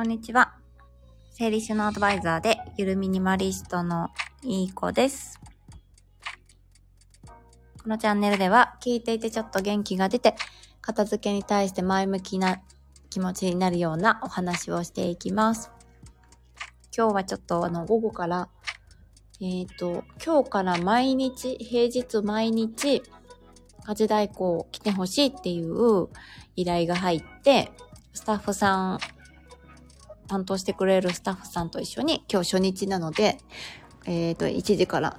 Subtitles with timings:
[0.00, 0.54] こんにちは。
[1.30, 4.08] 整理収納アドバイザーで、ゆるミニマリストの
[4.42, 5.38] いい子です。
[7.82, 10.36] このチャンネルでは、聞いていてちょっと元気が出て、
[10.80, 12.62] 片付けに対して前向きな
[13.10, 15.70] 気持ちになるようなお話をしていきます。
[16.96, 18.48] 今日はちょっとあの、午後から、
[19.42, 23.02] えっ、と、今日から毎日、平日毎日、
[23.84, 26.08] 家事代行来てほしいっていう
[26.56, 27.70] 依頼が入って、
[28.14, 28.98] スタッフさん、
[30.30, 33.38] 担当してくれるスタッフさんと一緒に今日初日なので、
[34.06, 35.18] えっ、と、1時から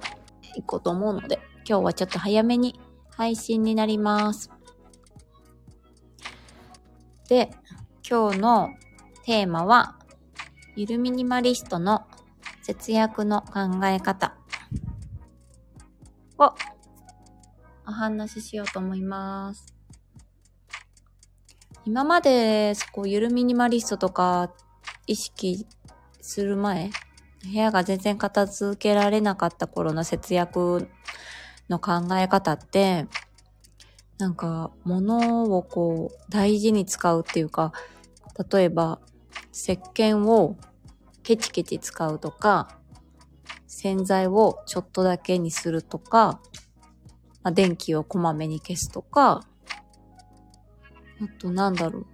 [0.56, 1.38] 行こうと思うので、
[1.68, 2.80] 今日はちょっと早めに
[3.10, 4.50] 配信になります。
[7.28, 7.50] で、
[8.08, 8.70] 今日の
[9.26, 9.98] テーマは、
[10.76, 12.06] ゆるミニマリストの
[12.62, 14.34] 節約の考え方
[16.38, 16.54] を
[17.86, 19.74] お話ししようと思います。
[21.84, 24.54] 今まで、こう、ゆるミニマリストとか
[25.06, 25.66] 意識
[26.20, 26.90] する前、
[27.44, 30.88] 部屋が全然片付けられなかった頃の節約
[31.68, 33.06] の考え方って、
[34.18, 37.72] なんか、物をこう、大事に使うっていうか、
[38.50, 39.00] 例えば、
[39.52, 40.56] 石鹸を
[41.22, 42.78] ケチケチ使うとか、
[43.66, 46.40] 洗剤をちょっとだけにするとか、
[47.42, 49.44] まあ、電気をこまめに消すとか、
[51.20, 52.06] あとなんだろう。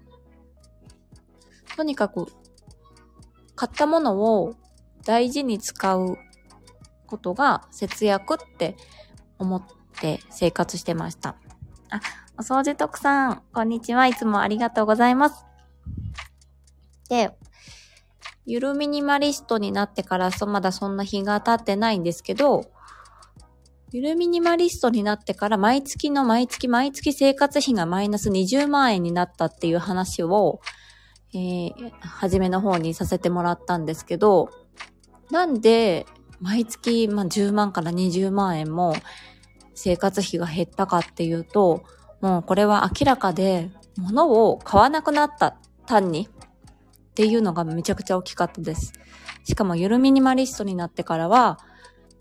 [1.76, 2.26] とにかく、
[3.58, 4.54] 買ったものを
[5.04, 6.16] 大事に使う
[7.08, 8.76] ことが節約って
[9.36, 9.62] 思っ
[10.00, 11.34] て生活してました。
[11.90, 12.00] あ、
[12.38, 14.06] お掃除特さん、こんにちは。
[14.06, 15.44] いつもありがとうございます。
[17.08, 17.32] で、
[18.46, 22.70] ゆるミニマリストになってからそ、まだそんな日が経ってないんですけど、
[23.90, 30.60] ゆるミニマリストになってから毎月の毎月毎月生活費がマイナス20万円になったっていう話を、
[31.34, 34.50] えー、初めの方にさせてもらったんですけど、
[35.30, 36.06] なんで
[36.40, 38.94] 毎月、まあ、10万から20万円も
[39.74, 41.82] 生活費が減ったかっていうと、
[42.20, 45.56] もうこれは明らかで物を買わなくなった
[45.86, 48.92] 単にっていうのがめちゃくちゃ大きかったです。
[49.44, 51.58] しかもゆるミニマリストになってからは、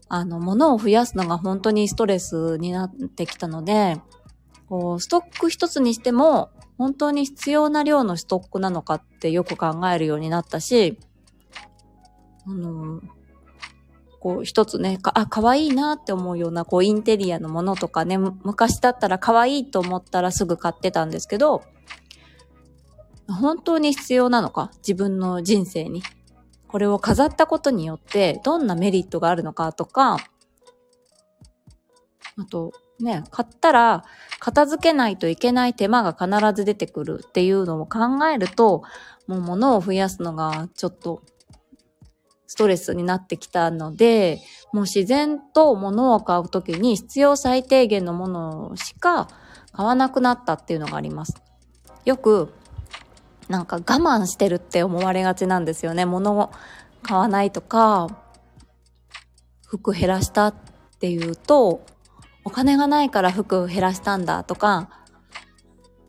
[0.09, 4.01] あの、物を増やすのが本当にストレスになってきたので、
[4.69, 10.99] こう、ストック一つにしても、本当に必要な量のストックなのかってよく考えるようになったし、
[12.45, 13.01] あの、
[14.19, 21.63] こう、一つね、か、あ、可愛いなって思うような、こう、インテリアのものとかね、昔だったら可愛いと思ったらすぐ買ってたんですけど、
[23.27, 26.01] 本当に必要なのか自分の人生に。
[26.67, 30.17] これを飾ったことによってどんなメリットがあるのかとか、
[32.37, 34.03] あとね、買ったら
[34.39, 38.83] 片付けないといけない手間が必ず出てくるっていうのを考えると、
[39.27, 41.21] もう物を増やすのがちょっと
[42.47, 44.41] ストレスになってきたので、
[44.73, 49.27] もう自然と物を買うときに必要最低限のものしか
[49.73, 51.35] 買わなくなったっていうのがあります。
[52.05, 52.53] よく
[53.49, 56.05] なんか我慢してるって思われがちなんですよね。
[56.05, 56.51] 物を
[57.03, 58.07] 買わないとか、
[59.65, 60.55] 服減らしたっ
[60.99, 61.85] ていうと、
[62.47, 64.89] お金がないから服減らしたんだとか、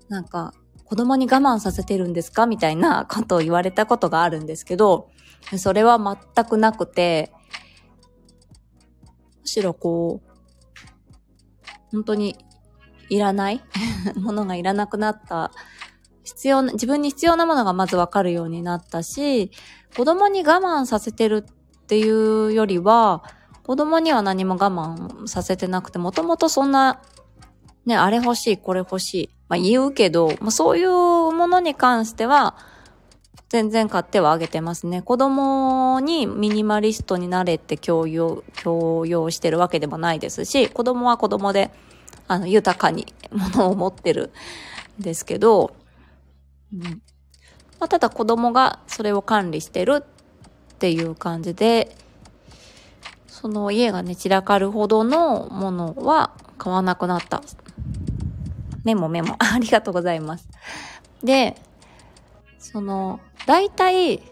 [0.08, 0.54] なんか
[0.84, 5.10] 子供に我慢させてるんですかみたいなことを言われたことがあるんですけど、
[5.56, 7.32] それは全くなくて、
[9.40, 10.28] むしろこう、
[11.90, 12.36] 本当に
[13.08, 13.60] いらない
[14.14, 15.50] ものがいらなくなった
[16.22, 19.50] 必要な、自分に必要なものがまずわかるようになったし、
[19.96, 23.24] 子供に我慢させてるっていうよりは、
[23.68, 27.02] 子供には何も我慢させてなくて、もともとそんな、
[27.84, 29.30] ね、あれ欲しい、これ欲しい。
[29.46, 32.56] まあ言うけど、まあ、そういうものに関しては、
[33.50, 35.02] 全然買ってはあげてますね。
[35.02, 41.70] 子供にミニマリストになれって強要、強要してるわけでもないですし、子供は子供で、
[42.26, 44.32] あの、豊かに物を持ってる
[44.98, 45.74] んですけど、
[46.72, 46.80] うん
[47.78, 51.94] まあ、ただ子供がそれを管理してるっていう感じで、
[53.40, 57.40] その家がね、散らかるほどのものは買わなくなった。
[58.82, 59.36] メモメモ。
[59.38, 60.48] ありがとうございます。
[61.22, 61.54] で、
[62.58, 64.24] その、大体、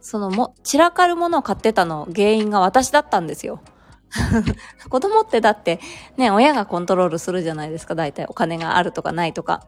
[0.00, 3.60] そのも、散らかるものを買ってたの原因が私だったんですよ。
[4.88, 5.78] 子供ってだって、
[6.16, 9.66] ね、親がコントロールするじゃないですか、大体お金があるとかないとか。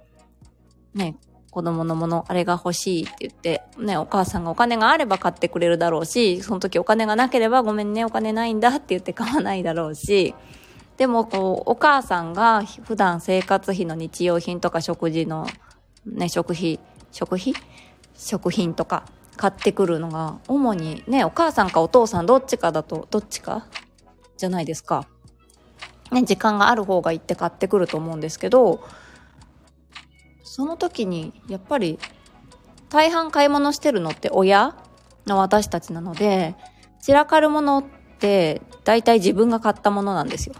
[0.94, 1.18] ね、
[1.50, 10.34] 子供のもの、あれが欲しいって言って、ね、お母さんがお金があれば買ってくれるだろうし、その時お金がなければごめんね、お金ないんだって言って買わないだろうし、
[10.96, 15.46] でもこう、お母さんが普段生活費の日用品とか食事の、
[16.04, 16.80] ね、食費、
[17.12, 17.54] 食費？
[18.18, 19.04] 食品とか、
[19.36, 23.66] 買ってくるのが、主にね、お母さんかお父さんどっちかだと、どっちか？
[24.38, 25.06] じゃないですか。
[26.10, 28.82] ね、時間がある方がいいって買ってくると思うんですけど、
[30.56, 31.98] その時に、やっぱり、
[32.88, 34.74] 大半買い物してるのって親
[35.26, 36.56] の私たちなので、
[37.02, 37.84] 散らかるものっ
[38.18, 40.54] て大体自分が買ったものなんですよ。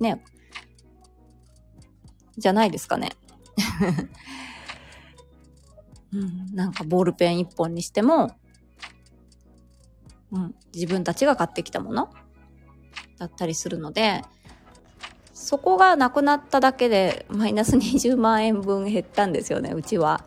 [0.00, 0.24] ね。
[2.36, 3.10] じゃないですかね。
[6.12, 8.34] うん、なんかボールペン一本にしても、
[10.32, 12.10] うん、自分たちが買ってきたもの
[13.18, 14.24] だったりするので、
[15.44, 20.24] そこがなくなっただけでマイナス20万円分減ったんですよね、うちは。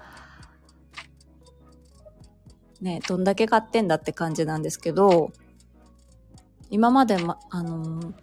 [2.82, 5.32] ね、どんだけ買ってんだって感じなんですけど、
[6.70, 8.14] 今まで、ま、あのー、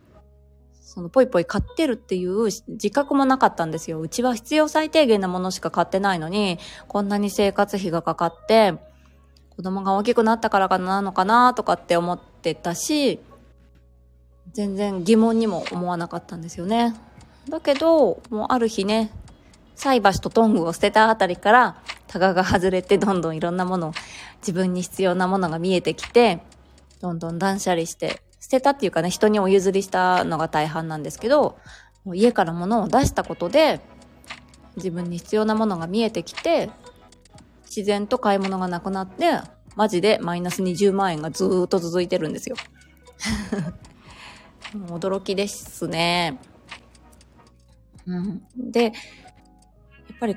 [0.81, 4.01] そのぽいぽい買ってるっていう自覚もなかったんですよ。
[4.01, 8.75] うちは必要最低限なものしか買ってないのに、こんなに生活費がかかって、
[9.57, 13.19] 子供が大きくなったからかなのかなとかって思ってたし、
[14.53, 16.95] 全然疑問にも思わなかったんですよね。
[17.49, 19.11] だけど、もうある日ね、
[19.75, 23.93] 菜箸とトングを捨てたあたりから、タガが外れてどんどんいろんなもの、
[24.41, 26.43] 自分に必要なものが見えてきて、
[27.01, 31.59] どんどん断捨離して、捨てたっていうかね、人にお譲りしたのが大半なんですけど、
[32.05, 33.81] もう家から物を出したことで、
[34.77, 36.71] 自分に必要なものが見えてきて、
[37.65, 39.41] 自然と買い物がなくなって、
[39.77, 42.57] マジでマイナス20万円がずーっと続いてるんですよ。
[44.75, 46.39] 驚きですね。
[48.07, 48.43] うん。
[48.57, 48.93] で、やっ
[50.19, 50.37] ぱり、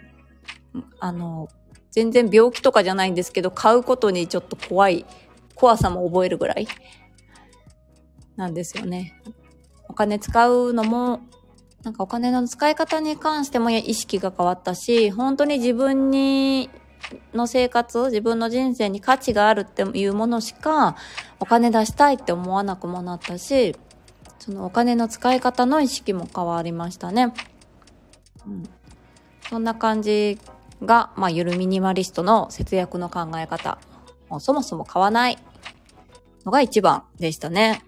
[1.00, 1.50] あの、
[1.92, 5.06] 全然病気とかじゃないんですけど、買うことにちょっと怖い、
[5.56, 6.68] 怖さも覚えるぐらい
[8.36, 9.20] なんですよね。
[9.90, 11.22] お金使うのも、
[11.84, 16.70] なんかお金の使い方に関しても意識が変わったし、本当に自分に、
[17.34, 20.98] の生活、自分の人生に価値があるっていうものしか、
[21.40, 23.76] お金出したいって思わなくもなったし、
[24.48, 27.34] そのお金の使い方の意識も変わりましたね。
[28.48, 28.64] うん。
[29.50, 30.40] そんな感じ
[30.82, 33.78] が、まあ、ゆるミニマリストの節約の考え方。
[34.30, 35.38] もうそもそも買わない
[36.46, 37.84] のが一番でしたね。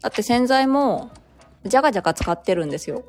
[0.00, 1.12] だって洗剤も、
[1.64, 3.04] じゃがじゃが使ってるんですよ。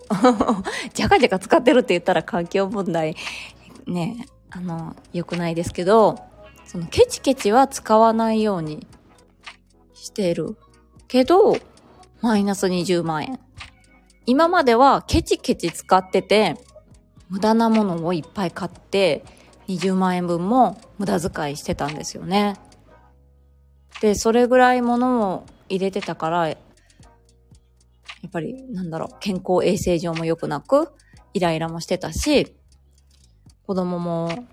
[0.93, 3.15] じゃがじゃが使ってるって言ったら環境問題、
[3.87, 6.19] ね、あの、良くないですけど、
[6.65, 8.85] そのケチケチは使わないように
[9.95, 10.55] してる。
[11.13, 11.55] けど、
[12.21, 13.39] マイナス20万円。
[14.25, 16.55] 今まではケチケチ使ってて、
[17.29, 19.23] 無駄なものをいっぱい買って、
[19.67, 22.55] 20万円分も無駄遣いしてたんですよね。
[24.01, 30.93] で、それぐらい物を入れてたから、やっぱり、なんだろう、健康衛生上も良くなく、
[31.35, 32.55] イライラもしてたし、
[33.67, 34.47] 子供も、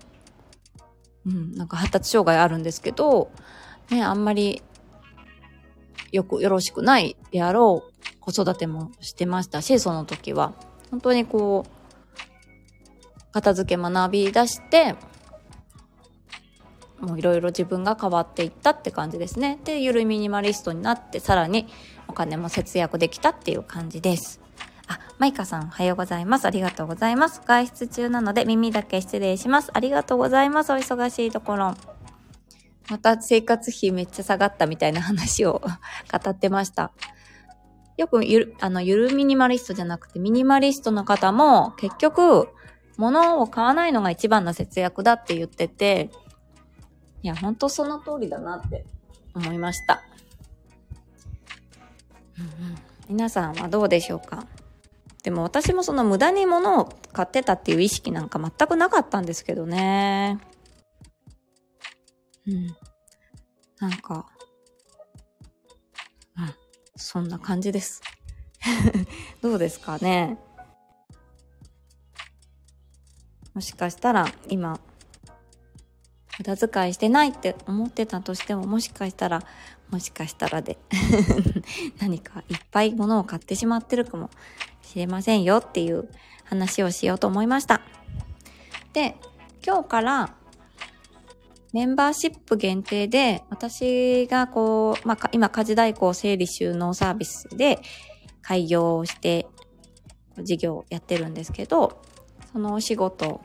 [1.25, 3.31] うん、なんか発達障害あるんですけど、
[3.89, 4.61] ね、あんまり
[6.11, 10.53] よく、よろしくないであろう子育てもしてましたし、その時は。
[10.89, 14.95] 本当にこう、片付け学び出して、
[16.99, 19.59] もういろいろ自分が変わっていったって感じですね。
[19.63, 21.67] で、ゆるミニマリストになって、さらに
[22.07, 24.39] お金も節約できたっていう感じです。
[24.87, 26.45] あ、マイカさんおはようございます。
[26.45, 27.41] ありがとうございます。
[27.45, 29.71] 外出中なので耳だけ失礼します。
[29.73, 30.73] ありがとうございます。
[30.73, 31.75] お忙しいところ。
[32.89, 35.61] また生活費めっちゃ下がったみたいな話を
[36.11, 36.91] 語ってました。
[37.97, 42.49] よくゆる、あの、ゆるミニマリストじゃなくて、ミニマリストの方も、結局、
[42.97, 46.09] 物を買わないのが一番の節約だって言ってて、
[47.21, 48.85] いや、ほんとその通りだなって
[49.35, 50.03] 思いました。
[53.07, 54.45] 皆さんはどうでしょうか？
[55.23, 60.39] でも私もその無駄に物を買ってたっていう意識なんか全くなかったんですけどね。
[62.47, 62.75] うん。
[63.79, 64.25] なんか、
[66.37, 66.53] うん。
[66.95, 68.01] そんな感じです。
[69.41, 70.37] どうですかね？
[73.53, 74.79] もしかしたら今、
[76.39, 79.43] 無駄遣いしてないって思ってたとしても、もしかしたら、
[79.89, 80.77] もしかしたらで
[81.99, 84.29] 何かいっぱい物を買ってしまってるかも
[84.81, 86.09] しれませんよっていう
[86.45, 87.81] 話をしようと思いました。
[88.93, 89.17] で、
[89.65, 90.35] 今日から
[91.73, 97.79] メンバーシップ限定で、私がこう、まあ、今、家事代行整理収納サービスで
[98.41, 99.47] 開業して、
[100.39, 102.01] 事業をやってるんですけど、
[102.51, 103.41] そのお仕事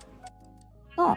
[0.97, 1.16] の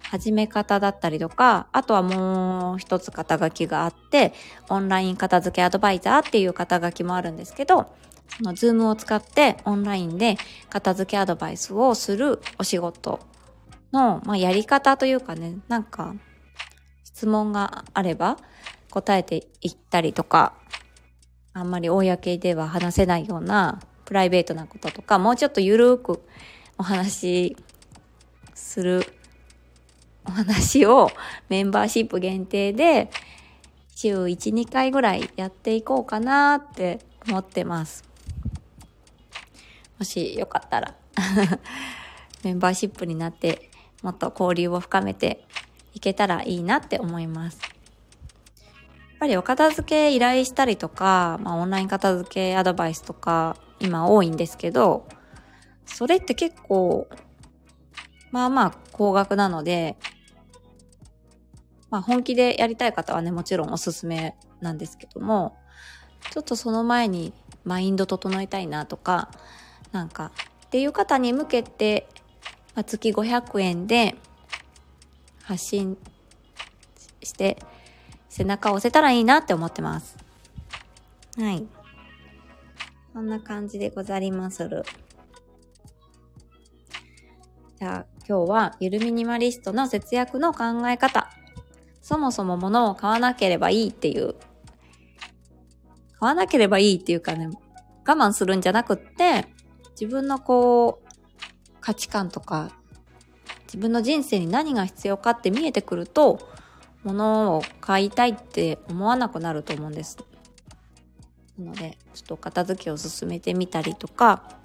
[0.00, 4.32] 始め方だったりとか、あとはもう一つ肩書きがあって、
[4.68, 7.92] オンライン片付けアドバイザーっていう肩書きもあるんですけど、
[8.38, 10.36] そのズームを使ってオンラインで
[10.68, 13.20] 片付けアドバイスをするお仕事
[13.92, 16.14] の、まあ、やり方というかね、なんか、
[17.16, 18.36] 質問があれば
[18.90, 20.52] 答えていったりとか、
[21.54, 26.20] あんまり公では話せないようなプライベートなこととか、もうちょっとゆるーく
[26.76, 27.56] お話し
[28.54, 29.06] する
[30.26, 31.10] お話を
[31.48, 33.08] メンバーシップ限定で
[33.94, 38.04] 週1、2回ぐらいやっていこうかなって思ってます。
[39.98, 40.94] もしよかったら
[42.44, 43.70] メンバーシップになって
[44.02, 45.46] もっと交流を深めて
[45.96, 47.58] いけたらいいなって思います。
[47.62, 55.08] やっぱりお片付け依頼したりとか、まあ、オンライン片付けアドバイスとか今多いんですけど、
[55.86, 57.08] それって結構、
[58.30, 59.96] まあまあ高額なので、
[61.88, 65.56] まあ本気でやりたい方はね、もちろんおすすめなんですけども、
[66.30, 67.32] ちょっとその前に
[67.64, 69.30] マインド整えたいなとか、
[69.92, 70.30] なんか、
[70.66, 72.06] っていう方に向けて、
[72.74, 74.14] ま、月500円で
[75.46, 75.96] 発信
[77.22, 77.56] して
[78.28, 80.16] 背中を押せたらいいなって思ってます。
[81.38, 81.64] はい。
[83.14, 84.82] こんな感じでござりまする。
[87.78, 91.30] じゃあ今日はゆるミニマリストの節約の考え方。
[92.02, 94.34] そもそも物を買わなければいいっていう。
[96.18, 97.50] 買わなければいいっていうかね、
[98.04, 99.46] 我慢するんじゃなくって、
[99.90, 101.08] 自分のこう、
[101.80, 102.72] 価値観とか、
[103.76, 106.38] 自分の人生に何が必要かって見えてくると、
[107.04, 110.16] 物を買いたいって思わなくなると思うんです。
[111.58, 114.56] なので、ちょっと片付けを進めてみたりとか、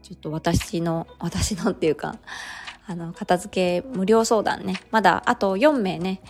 [0.00, 2.20] ちょっと私の、私の っていうか、
[2.86, 6.20] あの、片付け無料相談ね、まだあと4名ね、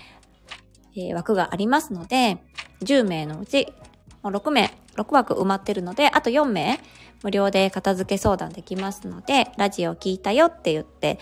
[0.96, 2.38] えー、枠がありますので、
[2.80, 3.74] 10名のうち、
[4.22, 6.80] 6名、6枠埋まってるので、あと4名、
[7.22, 11.18] 無料で片付け相談できますので、ラジオ聞いたよって言って、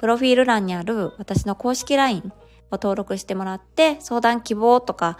[0.00, 2.32] プロフィール欄にある私の公式 LINE
[2.70, 5.18] を登録してもらって、相談希望とか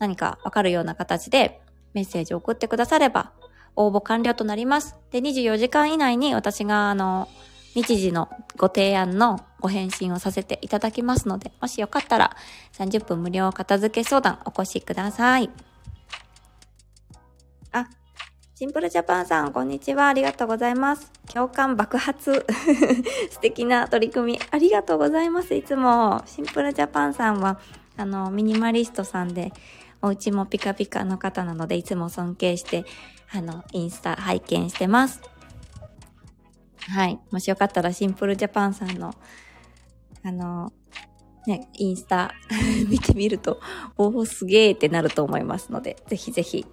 [0.00, 1.60] 何かわかるような形で
[1.94, 3.30] メッセージを送ってくだされば、
[3.76, 4.96] 応募完了となります。
[5.12, 7.28] で、24時間以内に私があの、
[7.76, 12.36] 日時のご提案のご返信をさせていただきますので、もしよかったら
[12.72, 15.69] 30分無料片付け相談お越しください。
[18.60, 20.08] シンプルジャパンさん、こんにちは。
[20.08, 21.10] ありがとうございます。
[21.32, 22.44] 共感爆発。
[23.32, 24.40] 素敵な取り組み。
[24.50, 25.54] ありがとうございます。
[25.54, 26.22] いつも。
[26.26, 27.58] シンプルジャパンさんは、
[27.96, 29.54] あの、ミニマリストさんで、
[30.02, 32.84] お家もピカピカの方なので、いつも尊敬して、
[33.32, 35.22] あの、インスタ拝見してます。
[36.80, 37.18] はい。
[37.30, 39.14] もしよかったら、シンプルジャパンさんの、
[40.22, 40.70] あの、
[41.46, 42.34] ね、インスタ
[42.90, 43.58] 見てみると、
[43.96, 46.66] おお、すげーってなると思いますので、ぜひぜひ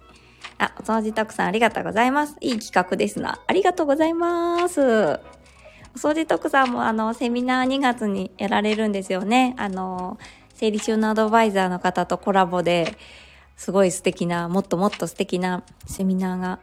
[0.58, 2.36] あ、お掃除特さんありがとうございます。
[2.40, 3.40] いい企画ですな。
[3.46, 4.80] ありがとうございます。
[4.80, 9.54] お掃除特さんもあの、セミナー2月にやられるんですよね。
[9.56, 10.18] あの、
[10.54, 12.96] 整理収納アドバイザーの方とコラボで、
[13.56, 16.60] すごい素敵な、もっともっと素敵なセミナーが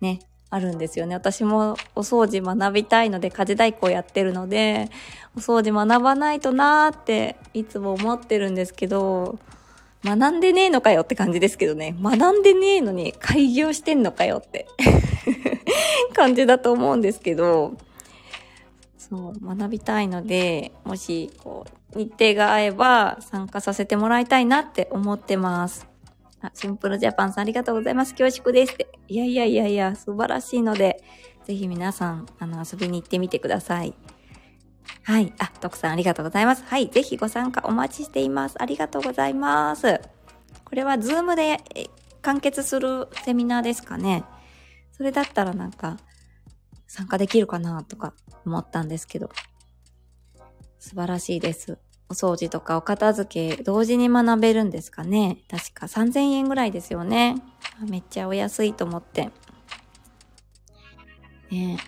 [0.00, 0.20] ね、
[0.50, 1.14] あるんですよね。
[1.14, 4.88] 私もお掃除学びたいので、家事代行やってるので、
[5.36, 9.38] お掃除学ばないとなーっていつも思ってるんですけど、
[10.04, 11.94] 学んでねえのかよって感じですけどね。
[12.00, 14.66] 学んでねえのに開業してんのかよって
[16.14, 17.76] 感じだと思うんですけど、
[18.96, 25.88] そう、学びたいので、もし、こう、日程が合えば参加させてもらいたいなって思ってます。
[26.40, 28.14] あ、シンプルジャパンさんありがとうございます。
[28.14, 28.88] 恐縮ですって。
[29.08, 31.02] いやいやいやいや、素晴らしいので、
[31.44, 33.94] ぜひ皆さん、あの、遊びに行ってみてください。
[35.02, 35.32] はい。
[35.38, 36.64] あ、徳さんありがとうございます。
[36.64, 36.88] はい。
[36.88, 38.56] ぜひご参加お待ちしています。
[38.60, 40.00] ありがとうございます。
[40.64, 41.58] これはズームで
[42.22, 44.24] 完結するセミナーですかね。
[44.92, 45.96] それだったらなんか
[46.86, 49.30] 参加できるかなとか思ったんですけど。
[50.78, 51.78] 素晴らしいです。
[52.08, 55.38] お掃除とかお片付け同時に学べるんですかね。
[55.48, 57.36] 確か3000円ぐらいですよね。
[57.88, 59.30] めっちゃお安いと思って。
[61.50, 61.78] ね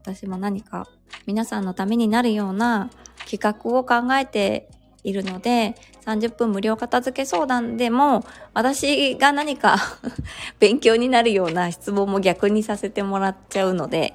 [0.00, 0.88] 私も何か
[1.28, 2.88] 皆さんのためになるような
[3.30, 4.66] 企画を考えて
[5.04, 5.74] いるので、
[6.06, 9.76] 30分無料片付け相談でも、私が何か
[10.58, 14.14] 勉強になるような質問も逆にさせてもらっちゃうので、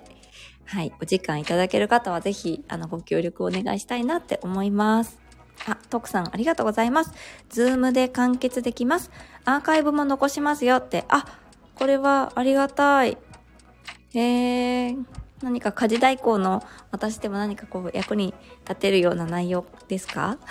[0.66, 5.20] はい、お時間いただける方はぜひ、あの、ご協力お願いしたいなって思います。
[5.68, 7.12] あ、徳さんありがとうございます。
[7.48, 9.12] ズームで完結できます。
[9.46, 11.06] アーカイブも残しますよって。
[11.10, 11.28] あ、
[11.76, 13.20] これはありがたい。
[14.16, 15.23] へー。
[15.44, 18.34] 何か家事代行の私でも何かこう役に
[18.68, 20.38] 立てるような内容ですか？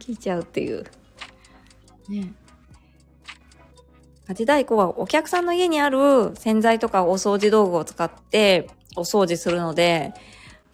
[0.00, 0.84] 聞いちゃうっていう。
[2.08, 2.34] ね
[4.26, 10.12] 家事代行はお客さんの家にある洗剤とかお掃除道具を使ってお掃除するので、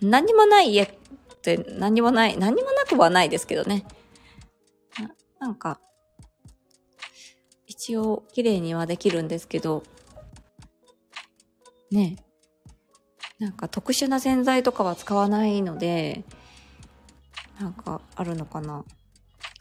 [0.01, 0.89] 何にもない家っ
[1.43, 3.85] て何にもない、何にもなくはないですけどね。
[4.99, 5.11] な
[5.41, 5.81] なんか、
[7.67, 9.83] 一応綺麗にはできるんですけど、
[11.91, 12.17] ね
[13.39, 16.25] なんか特殊な洗剤とかは使わないので、
[17.61, 18.85] なんかあるのかな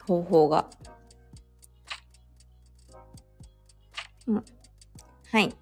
[0.06, 0.68] 方法が。
[4.26, 4.44] うん。
[5.30, 5.54] はい。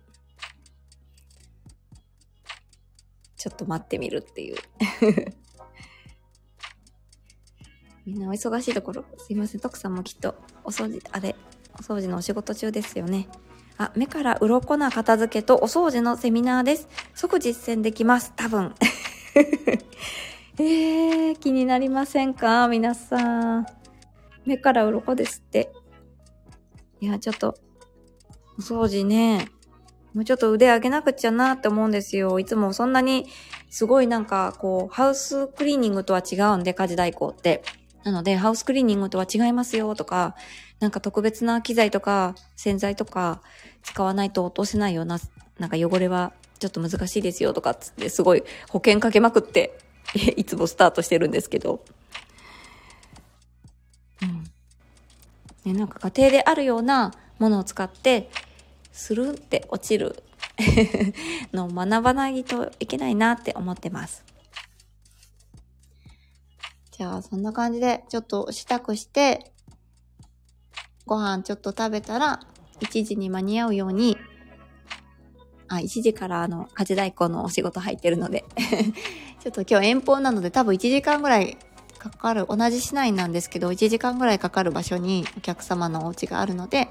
[3.36, 4.56] ちょっと待ってみるっていう
[8.04, 9.60] みんなお忙しいところ、すいません。
[9.60, 11.36] 徳さんもきっとお掃除、あれ、
[11.74, 13.28] お掃除のお仕事中ですよね。
[13.78, 16.88] あ、目から鱗な片付けとお掃除のセミナーです。
[17.14, 18.32] 即実践できます。
[18.36, 18.74] 多分。
[20.58, 22.68] えー、気になりませんか？
[22.68, 23.66] 皆さん。
[24.46, 25.72] 目から鱗ですって。
[27.00, 27.54] いや、ちょっと、
[28.58, 29.48] お掃除ね、
[30.14, 32.38] もうちょっと腕上げなくちゃなって思うんですよ。
[32.38, 33.26] いつもそんなに、
[33.68, 37.62] すごいなんか、こう、ハウスクリーニングとは違うんで、家事代行って。
[38.06, 40.36] なので、ハウスクリーニングとは違いますよとか、
[40.78, 43.42] なんか特別な機材とか、洗剤とか、
[43.82, 45.18] 使わないと落とせないような、
[45.58, 49.76] なんか汚れはちょっと難しいですよとかつって、すごい保険かけまくって、
[50.36, 51.84] いつもスタートしてるんですけど。
[54.22, 54.24] う
[55.68, 55.72] ん。
[55.72, 58.30] ね、なんか家庭であるようなものを使って、
[58.92, 60.22] スルンって落ちる
[61.52, 64.22] のを学ばないといけないなって思ってます。
[66.96, 69.52] じゃあ、そんな感じで、ちょっと支度して、
[71.04, 72.40] ご飯ちょっと食べたら、
[72.80, 74.16] 1時に間に合うように、
[75.68, 78.44] あ、1時からあの、家事代行のお仕事入ってるので
[79.42, 81.58] ちょっと今日遠方なので多分1時間ぐらい
[81.98, 86.88] かかる、同じ市内なんですけど、1時間ぐらいかかる場所にお客様のお家があるので、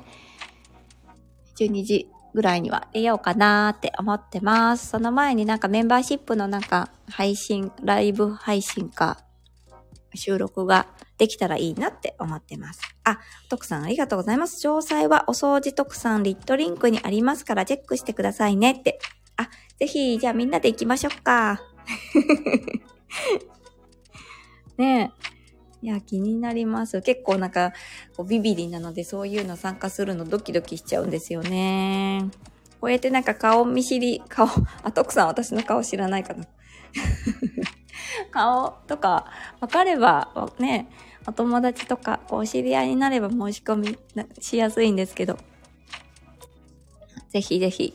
[1.57, 4.87] 12時ぐらいには出ようかなーって思ってます。
[4.89, 9.24] その前になんかメンバーシップのなんか配信、ライブ配信か
[10.17, 12.81] 収録ができたらいいなって思ってます。
[13.03, 14.65] あ、徳さんありがとうございます。
[14.67, 18.99] 詳細はお掃除徳さんリットリンクにありますからチェックしてくださいねって。
[19.37, 19.49] あ、
[19.79, 21.61] ぜひ、じゃあみんなで行きましょうか。
[24.77, 25.25] ねえ。
[25.85, 27.01] いや、気になります。
[27.01, 27.71] 結構なんか、
[28.17, 32.25] こうビビリなのでそういうの参加するのドキドキしちゃうんですよね。
[32.81, 34.47] こうやってなんか顔見知り、顔、
[34.83, 36.45] あ、徳さん私の顔知らないかな。
[38.31, 39.25] 顔とか
[39.59, 40.89] 分かれば、ね、
[41.27, 43.97] お友達とか、こう、知り合いになれば申し込み
[44.39, 45.37] しやすいんですけど、
[47.29, 47.93] ぜひぜひ、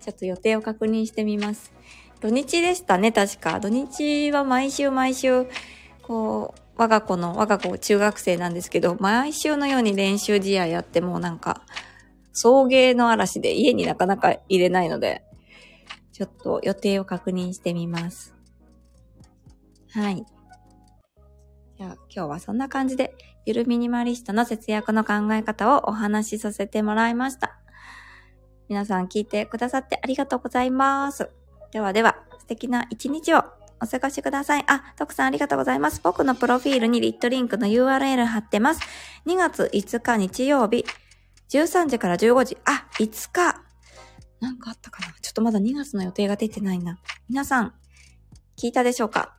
[0.00, 1.72] ちょっと予定を確認してみます。
[2.20, 3.60] 土日でしたね、確か。
[3.60, 5.46] 土日は毎週毎週、
[6.02, 11.62] こう、我が子の、我が子中学生なんですけど、毎週のように練習試合やってもなんか、
[12.32, 15.22] 送迎の嵐で家になかなか入れないので、
[16.12, 18.34] ちょっと予定を確認してみます。
[19.92, 20.24] はい。
[21.76, 23.14] じゃあ今日はそんな感じで、
[23.46, 27.58] ゆるミニマリストの節約の考え方をお話しさせてもらいました。
[28.68, 31.30] 皆さん聞いてくださってありがとうございます。
[31.72, 33.44] ではでは、素敵な一日を
[33.82, 34.64] お過ごしください。
[34.68, 36.00] あ、徳さんありがとうございます。
[36.04, 38.82] 僕のプロフィールにリットリンクの URL 貼ってます。
[39.26, 40.84] 2月5日日曜日、
[41.48, 42.58] 13時から15時。
[42.64, 43.60] あ、5日。
[44.40, 46.98] なんかあったかなちょっとまだ2月の予定が出てないな。
[47.28, 47.74] 皆さん、
[48.56, 49.36] 聞いたでしょうか？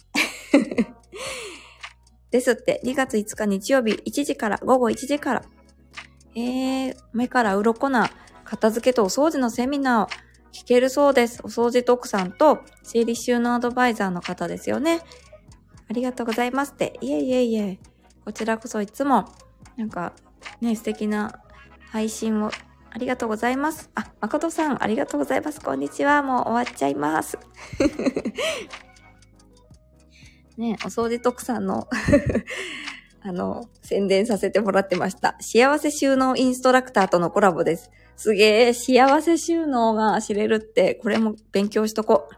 [2.31, 5.43] ですって、2月5日日曜日1時から、午後1時から。
[6.35, 8.09] えー、目から鱗な
[8.45, 10.07] 片付けとお掃除のセミナーを
[10.53, 11.41] 聞けるそうです。
[11.43, 15.01] お掃除特産と整理収納アドバイザーの方ですよね。
[15.89, 16.97] ありがとうございますって。
[17.01, 17.79] いえいえいえ。
[18.23, 19.25] こちらこそいつも、
[19.75, 20.13] なんか、
[20.61, 21.41] ね、素敵な
[21.91, 22.51] 配信を
[22.91, 23.89] ありがとうございます。
[23.95, 25.61] あ、誠さん、ありがとうございます。
[25.61, 26.21] こんにちは。
[26.23, 27.37] もう終わっちゃいます。
[30.57, 31.87] ね、お掃除特産の
[33.23, 35.35] あの、宣伝させてもらってました。
[35.39, 37.91] 幸せ収納インストラクターとのコラボです。
[38.15, 42.29] すげえ、幸せ収納が知れるって、これも勉強しとこ。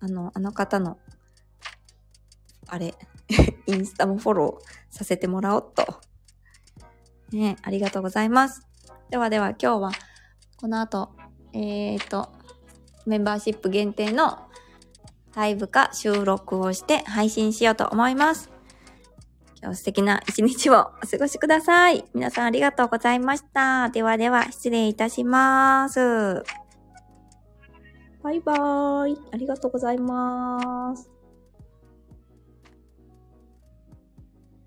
[0.00, 0.98] あの、あの方の、
[2.68, 2.94] あれ、
[3.66, 6.00] インスタもフォローさせてもらおうと。
[7.32, 8.62] ねありがとうございます。
[9.10, 9.90] ではでは今日は、
[10.56, 11.10] この後、
[11.52, 12.30] えーと、
[13.06, 14.48] メンバーシップ限定の
[15.38, 18.50] ライブか収録をして配信しようと思います。
[19.62, 22.04] 今日素敵な一日をお過ごしください。
[22.12, 23.88] 皆さんありがとうございました。
[23.90, 26.42] ではでは失礼いたします。
[28.20, 29.18] バイバーイ。
[29.30, 31.08] ありがとうございます。